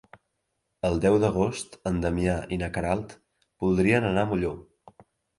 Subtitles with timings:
[0.87, 3.13] El deu d'agost en Damià i na Queralt
[3.65, 4.55] voldrien anar a Molló.